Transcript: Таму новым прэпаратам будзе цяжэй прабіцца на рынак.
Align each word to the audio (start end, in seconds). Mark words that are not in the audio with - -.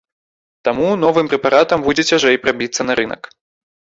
Таму 0.67 0.87
новым 1.03 1.27
прэпаратам 1.33 1.79
будзе 1.87 2.03
цяжэй 2.11 2.39
прабіцца 2.45 2.81
на 2.91 2.99
рынак. 3.01 3.21